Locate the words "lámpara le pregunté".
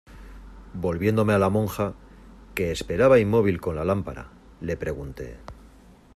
3.85-5.37